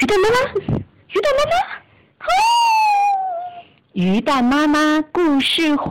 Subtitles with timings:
[0.00, 0.36] 鱼蛋妈妈，
[1.08, 1.50] 鱼蛋妈妈，
[2.20, 2.30] 哦！
[3.94, 5.90] 鱼蛋妈妈故事会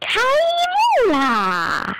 [0.00, 0.18] 开
[1.06, 1.96] 幕啦！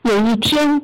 [0.00, 0.80] 有一天，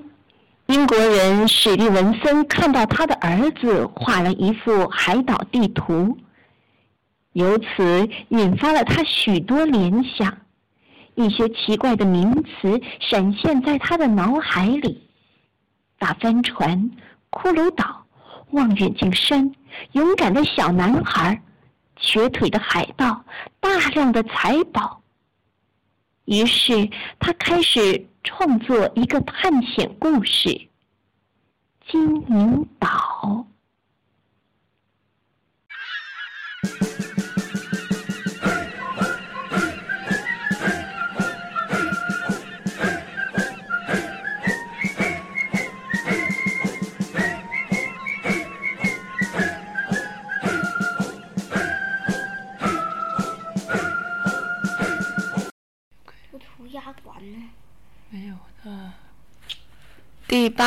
[0.67, 6.19] 英国人史蒂文森看到他的儿子画了一幅海岛地图。
[7.33, 10.37] 由此引发了他许多联想，
[11.15, 15.09] 一些奇怪的名词闪现在他的脑海里：
[15.99, 16.91] 大帆船、
[17.31, 18.05] 骷髅岛、
[18.51, 19.51] 望远镜山、
[19.93, 21.41] 勇敢的小男孩、
[21.97, 23.25] 瘸腿的海盗、
[23.61, 25.01] 大量的财宝。
[26.27, 30.49] 于是他开始创作一个探险故事
[31.91, 32.89] 《金银岛》。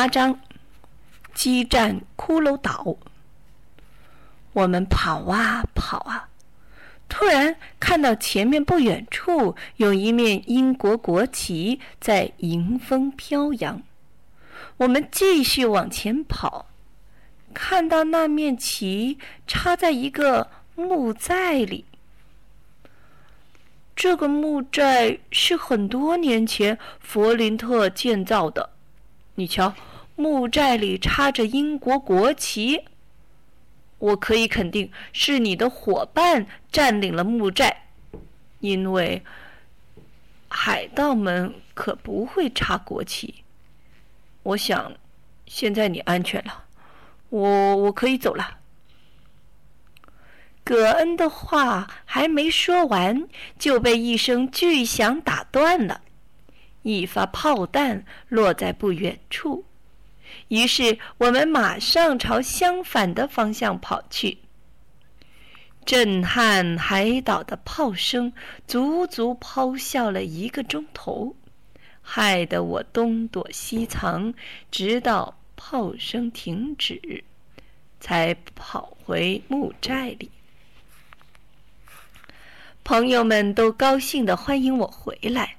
[0.08, 0.38] 张，
[1.34, 2.96] 激战骷髅岛。
[4.52, 6.28] 我们跑啊跑啊，
[7.08, 13.82] 突然看到前面不远处有一面英国国旗在迎风飘扬。
[14.78, 16.66] 我们继续往前跑，
[17.52, 21.84] 看到那面旗插在一个木寨里。
[23.94, 28.70] 这个木寨是很多年前弗林特建造的。
[29.36, 29.74] 你瞧，
[30.16, 32.84] 木寨里插着英国国旗。
[33.98, 37.88] 我可以肯定是你的伙伴占领了木寨，
[38.60, 39.22] 因为
[40.48, 43.44] 海盗们可不会插国旗。
[44.42, 44.92] 我想，
[45.46, 46.64] 现在你安全了，
[47.30, 48.58] 我我可以走了。
[50.62, 53.28] 葛恩的话还没说完，
[53.58, 56.02] 就被一声巨响打断了。
[56.82, 59.64] 一发炮弹落在不远处，
[60.48, 64.38] 于是我们马上朝相反的方向跑去。
[65.84, 68.32] 震撼海岛的炮声
[68.66, 71.36] 足足咆哮了一个钟头，
[72.02, 74.34] 害得我东躲西藏，
[74.70, 77.22] 直到炮声停止，
[78.00, 80.30] 才跑回木寨里。
[82.82, 85.56] 朋友们都高兴地欢迎我回来。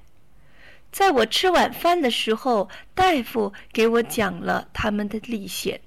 [0.90, 5.80] 在我吃晚饭的时候，大夫给我讲了他们的历险。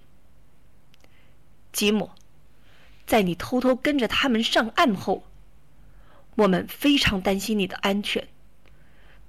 [1.71, 2.11] 吉姆，
[3.05, 5.23] 在你偷偷跟着他们上岸后，
[6.35, 8.27] 我们非常担心你的安全。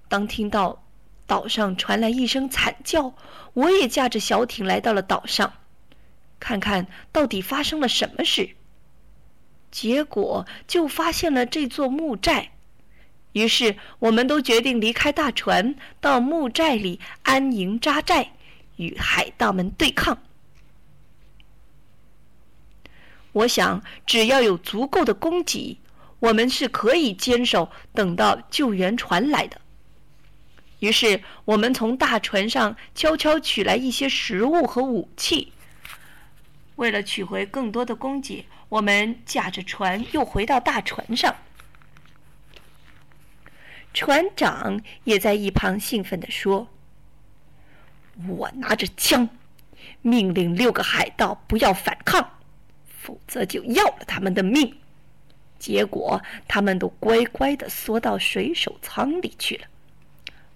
[0.09, 0.85] 当听到
[1.27, 3.15] 岛上传来一声惨叫，
[3.55, 5.55] 我也驾着小艇来到了岛上，
[6.39, 8.57] 看看到底发生了什么事。
[9.71, 12.53] 结果就发现了这座木寨，
[13.33, 18.29] 于是我们都决定离开大船，到木寨里安营扎寨，
[18.77, 20.19] 与海盗们对抗。
[23.33, 25.79] 我想，只要有足够的供给，
[26.21, 29.59] 我们是可以坚守，等到救援船来的。
[30.81, 35.53] 于是，我们从大船上悄悄取来一些食物和武器。
[36.77, 41.35] 为了取回更多的供给，我们驾着船又回到大船上。
[43.95, 46.67] 船长也在一旁兴奋地说
[48.29, 49.29] ：“我拿着枪，
[50.01, 52.39] 命令六个海盗不要反抗，
[52.87, 54.77] 否则就要了他们的命。
[55.59, 59.67] 结果他们都乖乖地缩到水手舱里去了，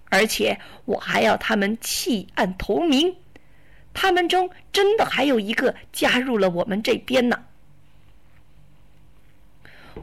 [0.09, 3.15] 而且我还要他们弃暗投明。”
[3.93, 7.45] 他们中真的还有一个加入了我们这边呢。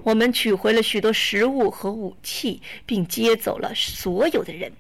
[0.03, 4.73] 我们取回了许多食物和武器，并接走了所有的人。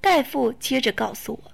[0.00, 1.52] 大夫接着告诉我，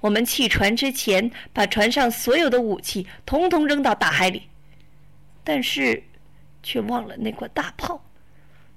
[0.00, 4.42] 我们弃船之前，把船上所有的武器统统扔到大海里，
[5.44, 6.02] 但是
[6.62, 8.02] 却忘了那块大炮。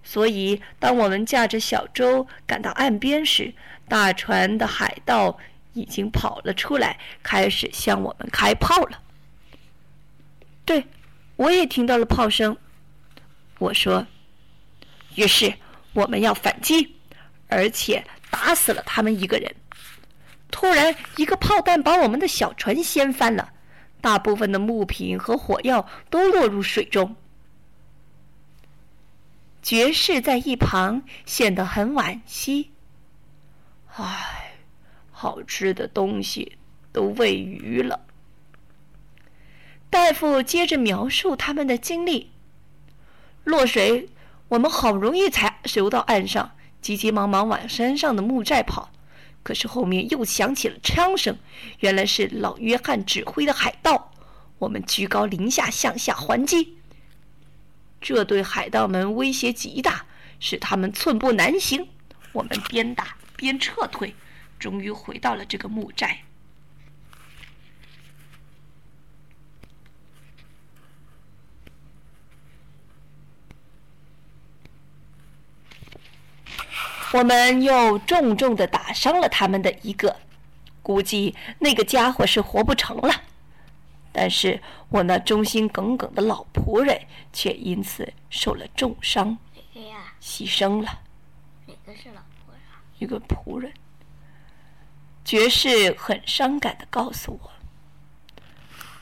[0.04, 3.54] 所以，当我们驾着小舟赶到岸边时，
[3.88, 5.38] 大船的海盗。
[5.74, 9.02] 已经跑了出来，开始向我们开炮了。
[10.66, 10.86] 对，
[11.38, 12.58] 我也听到了炮声。
[13.62, 14.08] 我说
[15.16, 15.54] ：“于是
[15.94, 16.96] 我们要反击，
[17.48, 19.56] 而且打死了他们一个人。”
[20.50, 23.54] 突然，一个炮弹把我们的小船掀翻了，
[24.02, 27.16] 大部分的木品和火药都落入水中。
[29.62, 32.72] 爵士在一旁显得很惋惜。
[33.96, 34.54] 唉，
[35.12, 36.58] 好吃的东西
[36.92, 38.08] 都喂鱼了。
[39.92, 42.32] 大夫接着描述他们的经历：
[43.44, 44.10] 落水，
[44.50, 46.52] 我们好容易才游到岸上，
[46.82, 48.92] 急急忙忙往山上的木寨跑。
[49.44, 51.36] 可是后面又响起了枪声，
[51.80, 54.14] 原来是老约翰指挥的海盗。
[54.60, 56.78] 我们居高临下向下还击，
[58.00, 60.06] 这对海盗们威胁极大，
[60.40, 61.88] 使他们寸步难行。
[62.34, 64.14] 我们边打边撤退，
[64.60, 66.22] 终于回到了这个木寨。
[77.14, 80.16] 我们又重重的打伤了他们的一个，
[80.82, 83.14] 估计那个家伙是活不成了。
[84.14, 89.38] 但是我那忠心耿耿的老仆人却因此受了重伤，
[90.22, 91.00] 牺牲了。
[91.66, 92.62] 哪个是老仆人？
[93.00, 93.72] 一个仆人。
[95.24, 97.40] 爵士很伤感的告诉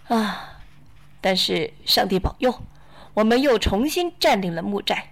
[0.07, 0.59] 我：“啊，
[1.21, 2.61] 但是上帝保佑，
[3.13, 5.11] 我们又重新占领了木寨。”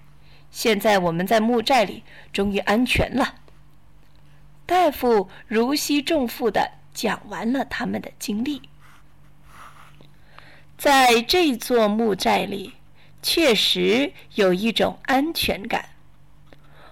[0.50, 2.04] 现在我们在木寨里，
[2.34, 3.36] 终于安全了。
[4.66, 8.62] 大夫如释重负的讲完了他们的经历。
[10.78, 12.74] 在这座木寨里，
[13.22, 15.90] 确实有一种安全感。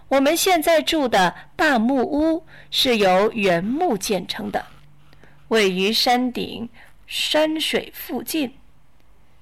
[0.08, 4.66] 我们现在住的大木屋是由原木建成的，
[5.48, 6.70] 位于山顶
[7.08, 8.54] 山水附近，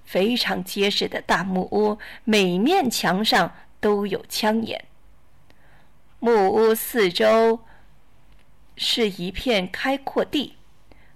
[0.05, 3.51] 非常结实的大木屋，每面墙上。
[3.83, 4.85] 都有枪眼。
[6.19, 7.59] 木屋四周
[8.77, 10.55] 是一片开阔地，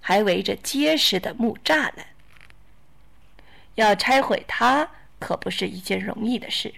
[0.01, 2.07] 还围着结实的木栅栏。
[3.75, 6.73] 要拆毁它可不是一件容易的事。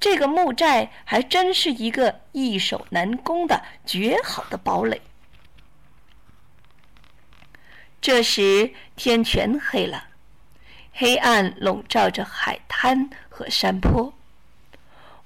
[0.00, 5.02] 这个木寨还真是一个易守难攻的绝好的堡垒。
[8.00, 10.08] 这时天全黑了，
[10.94, 14.14] 黑暗笼罩着海滩和山坡。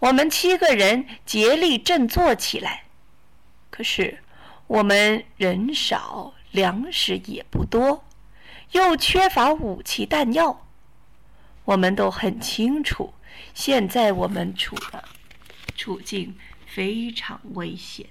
[0.05, 2.85] 我们七个人竭力振作起来，
[3.71, 4.23] 可是
[4.67, 8.05] 我们人少，粮食也不多，
[8.73, 10.67] 又缺乏武器弹药。
[11.65, 13.15] 我们都很清楚，
[13.55, 15.03] 现在我们处的
[15.75, 16.37] 处境
[16.67, 18.07] 非常危险。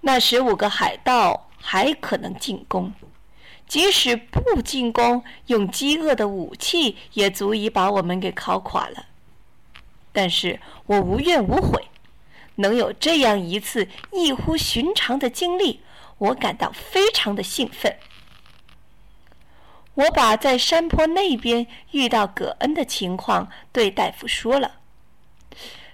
[0.00, 2.92] 那十五个海盗还可能进攻。
[3.66, 9.06] 即使不进攻，用饥饿的武器也足以把我们给烤垮了。
[10.12, 11.88] 但是我无怨无悔，
[12.56, 15.80] 能有这样一次异乎寻常的经历，
[16.18, 17.96] 我感到非常的兴奋。
[19.94, 24.80] 我把在山坡那边遇到葛恩的情况对大夫说了，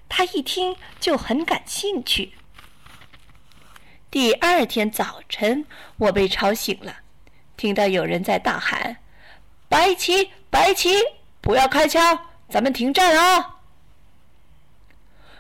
[0.09, 2.33] 他一听就很感兴趣。
[4.11, 5.67] 第二天早晨，
[5.99, 6.97] 我被吵醒了。
[7.59, 8.99] 听到有人在大喊
[9.69, 10.91] ：“白旗，白旗，
[11.41, 12.19] 不要开枪，
[12.49, 13.57] 咱们停战啊！”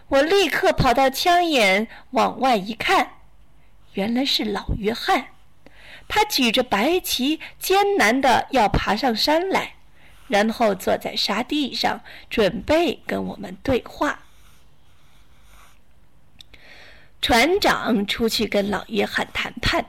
[0.09, 3.12] 我立刻跑到枪眼往外一看，
[3.93, 5.29] 原来是老约翰，
[6.09, 9.75] 他举着白旗，艰难的要爬上山来，
[10.26, 14.25] 然后坐在沙地上，准备跟我们对话。
[17.22, 19.84] 船长出去跟老约翰谈判。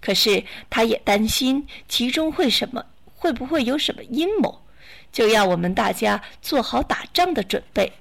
[0.00, 4.64] 可是，他也担心其中会什么，会不会有什么阴谋，
[5.12, 7.92] 就要我们大家做好打仗的准备。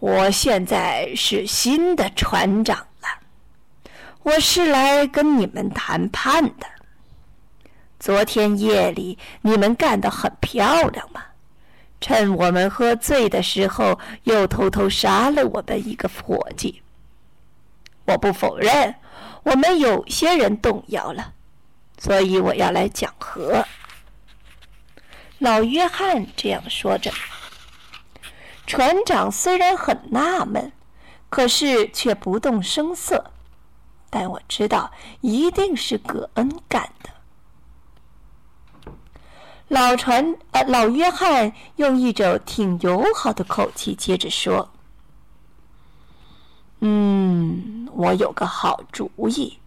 [0.00, 3.08] 我现在是新的船长了，
[4.22, 6.66] 我是来跟你们谈判的。
[7.98, 11.22] 昨天夜里你们干得很漂亮嘛。
[12.04, 16.82] 趁我们喝醉的时候，又偷偷杀了我们一个伙计。
[18.04, 18.94] 我不否认，
[19.42, 21.32] 我们有些人动摇了，
[21.96, 23.64] 所以我要来讲和。
[25.38, 27.10] 老约翰这样说着。
[28.66, 30.70] 船长虽然很纳闷，
[31.30, 33.32] 可是却不动声色。
[34.10, 34.92] 但我知道，
[35.22, 37.08] 一定是葛恩干的。
[39.74, 44.70] 老船，呃，老约翰用一种挺友好的口气接着说
[46.78, 49.58] ：“嗯，我有个好主意，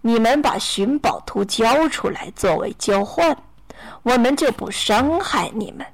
[0.00, 3.36] 你们把寻宝图交出来作为交换，
[4.02, 5.86] 我们就不伤害你们；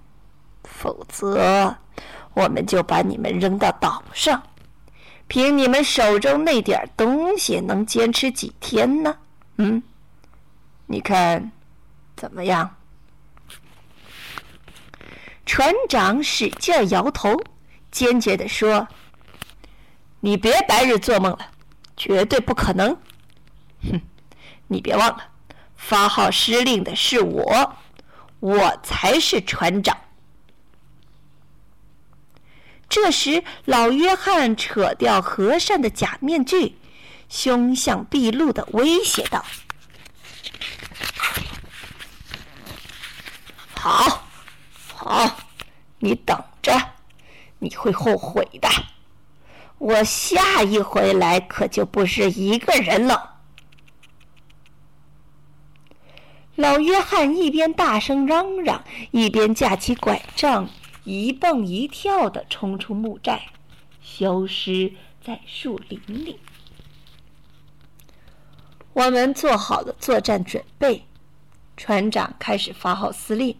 [0.63, 1.75] 否则，
[2.35, 4.41] 我们就把你们扔到岛上，
[5.27, 9.17] 凭你们手中那点东西，能坚持几天呢？
[9.57, 9.83] 嗯，
[10.87, 11.51] 你看
[12.15, 12.77] 怎么样？
[15.49, 17.35] 船长使劲摇头，
[17.91, 18.87] 坚决地说
[20.21, 21.51] ：“你别白日做梦了，
[21.97, 23.01] 绝对不可能！
[23.83, 24.03] 哼，
[24.67, 25.31] 你别忘了，
[25.75, 27.77] 发号施令的是我，
[28.41, 29.97] 我才是船长。”
[32.91, 36.77] 这时，老约翰扯掉和善的假面具，
[37.31, 39.43] 凶相毕露的威胁道
[43.75, 44.28] ：“好，
[45.01, 45.37] 好，
[46.01, 46.73] 你等着，
[47.61, 48.69] 你会后悔的。
[49.79, 53.37] 我下一回来可就不是一个人了。”
[56.57, 60.69] 老约翰一边大声嚷嚷，一边架起拐杖。
[61.05, 63.41] 一蹦一跳的冲出木寨，
[64.03, 64.93] 消失
[65.25, 66.41] 在树林里。
[68.93, 71.07] 我们做好了作战准备，
[71.77, 73.57] 船长开始发号施令。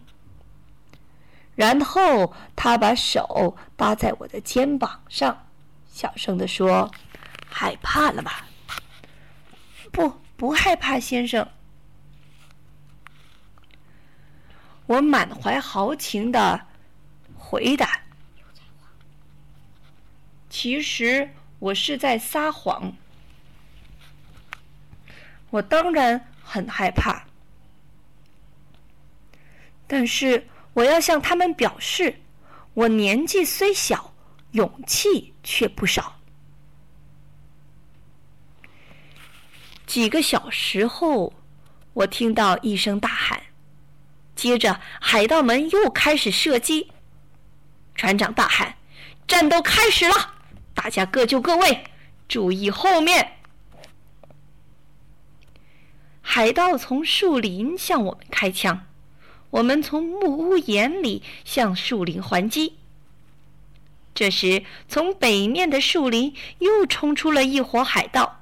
[1.59, 5.45] 然后他把手搭在我的肩膀上，
[5.91, 6.89] 小声的说
[7.51, 8.47] ：“害怕了吧
[9.91, 11.45] ？”“不，不害怕，先生。”
[14.87, 16.65] 我满怀豪情的。
[17.35, 18.03] 回答。
[20.49, 22.93] 其实我是在撒谎。
[25.49, 27.25] 我当然很害怕，
[29.87, 32.21] 但是我要向他们表示，
[32.73, 34.13] 我年纪虽小，
[34.51, 36.19] 勇气却不少。
[39.85, 41.33] 几个小时后，
[41.93, 43.41] 我听到一声大喊，
[44.35, 46.91] 接着海盗们又开始射击。
[47.95, 48.77] 船长大喊
[49.27, 50.35] ：“战斗开始了！
[50.73, 51.83] 大家各就各位，
[52.27, 53.37] 注意后面！”
[56.21, 58.85] 海盗从树林向我们开枪，
[59.51, 62.75] 我们从木屋眼里向树林还击。
[64.13, 68.41] 这时，从北面的树林又冲出了一伙海盗，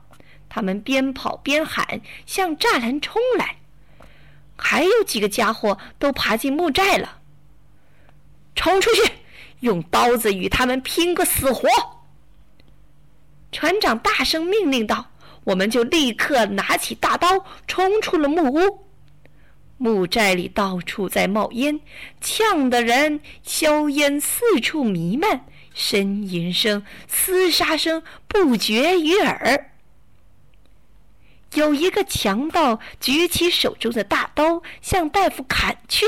[0.49, 3.57] 他们边跑边喊，向栅栏冲来。
[4.57, 7.19] 还有几个家伙都爬进木寨了，
[8.55, 9.11] 冲出去！
[9.59, 11.67] 用刀子与他们拼个死活！
[13.51, 15.11] 船长大声命令道
[15.45, 18.86] ：“我们就立刻拿起大刀，冲出了木屋。
[19.77, 21.79] 木寨里到处在冒烟，
[22.19, 29.71] 呛得人硝烟四处弥漫，呻吟声、厮杀声不绝于耳。
[31.53, 36.05] 有一个强盗举起手中的大刀，向大夫砍去。”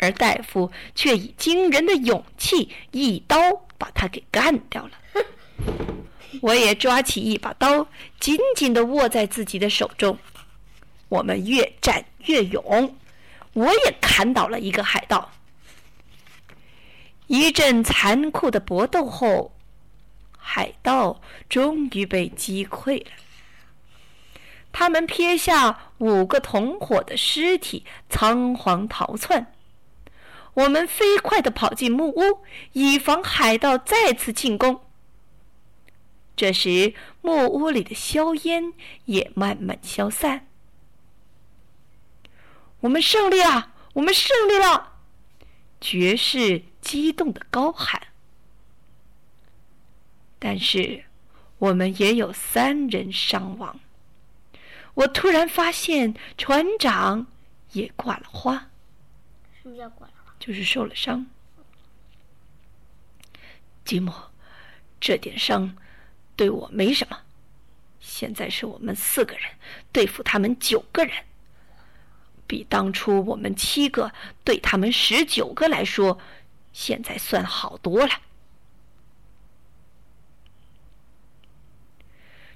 [0.00, 3.36] 而大夫却以惊人的勇气一刀
[3.76, 4.92] 把他给干掉了。
[6.40, 7.88] 我也抓起一把刀，
[8.20, 10.16] 紧紧地握在自己的手中。
[11.08, 12.96] 我们越战越勇，
[13.52, 15.30] 我也砍倒了一个海盗。
[17.26, 19.52] 一阵残酷的搏斗后，
[20.36, 23.10] 海盗终于被击溃了。
[24.72, 29.52] 他们撇下五个同伙的尸体，仓皇逃窜。
[30.54, 34.80] 我们飞快地跑进木屋，以防海盗再次进攻。
[36.34, 38.72] 这时，木屋里的硝烟
[39.04, 40.47] 也慢慢消散。
[42.80, 43.74] 我们胜利了！
[43.94, 44.92] 我们胜利了！
[45.80, 48.08] 爵士激动的高喊。
[50.38, 51.04] 但是，
[51.58, 53.80] 我们也有三人伤亡。
[54.94, 57.26] 我突然发现，船长
[57.72, 58.70] 也挂了花。
[59.60, 60.32] 什么叫挂了花？
[60.38, 61.26] 就是受了伤，
[63.84, 64.12] 吉姆，
[65.00, 65.76] 这点伤
[66.36, 67.18] 对我没什么。
[67.98, 69.50] 现在是我们四个人
[69.92, 71.24] 对付他们九个人，
[72.48, 74.10] 比当初我们七个
[74.42, 76.18] 对他们十九个来说，
[76.72, 78.12] 现在算好多了。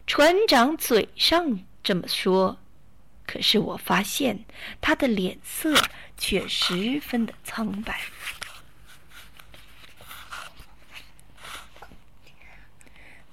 [0.05, 2.59] 船长嘴上这么说，
[3.25, 4.45] 可是我发现
[4.81, 5.73] 他的脸色。
[6.19, 8.01] 却十分的苍白。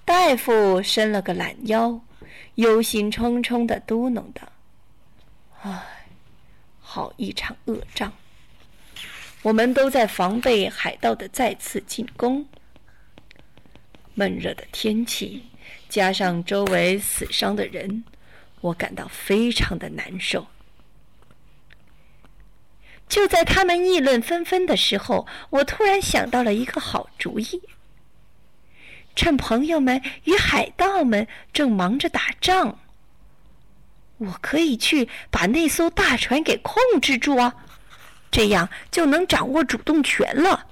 [0.04, 2.02] 大夫伸了个懒腰，
[2.56, 4.52] 忧心忡忡的嘟囔道
[5.62, 5.99] ：“唉，
[6.92, 8.12] 好一场恶仗！
[9.44, 12.48] 我们都在防备海盗的再次进攻。
[14.16, 15.44] 闷热的天气，
[15.88, 18.04] 加上周围死伤的人，
[18.62, 20.48] 我感到非常的难受。”
[23.08, 27.62] 就在他们议论纷纷的时候，我突然想到了一个好主意。
[29.16, 32.80] 趁朋友们与海盗们正忙着打仗，
[34.20, 37.54] 我可以去把那艘大船给控制住啊，
[38.30, 40.68] 这样就能掌握主动权了。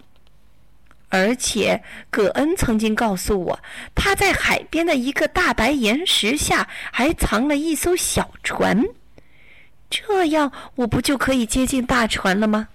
[1.10, 3.60] 而且，葛恩曾经告诉我，
[3.96, 8.84] 他在海边的一个大白岩石下还藏了一艘小船。
[9.90, 12.68] 这样，我不就可以接近大船了吗？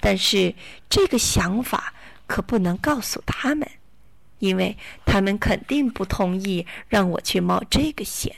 [0.00, 0.54] 但是，
[0.90, 1.94] 这个想法
[2.26, 3.66] 可不能告诉他们，
[4.38, 8.36] 因为他们肯定不同意让我去冒这个险。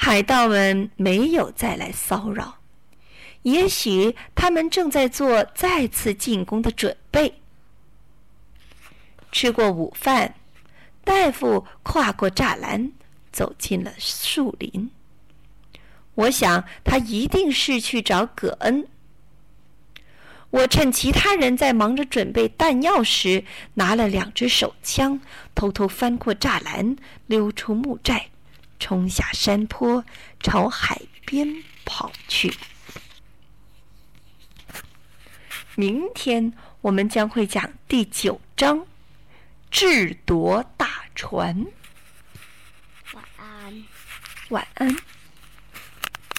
[0.00, 2.58] 海盗们没有再来骚扰。
[3.42, 7.40] 也许他们正在做再次进攻的准备。
[9.32, 10.36] 吃过午饭，
[11.02, 12.92] 大夫跨过栅栏，
[13.32, 14.88] 走进了树林。
[16.14, 18.86] 我想他一定是去找葛恩。
[20.50, 25.20] 我趁其他人在忙着准备弹药时，拿了两支手枪，
[25.56, 28.28] 偷偷翻过栅栏，溜出木寨，
[28.78, 30.04] 冲下山坡，
[30.40, 32.54] 朝海边跑去。
[35.74, 38.86] 明天我们将会讲第九章，
[39.70, 41.66] 智夺大船。
[43.12, 43.84] 晚安。
[44.48, 44.96] 晚安。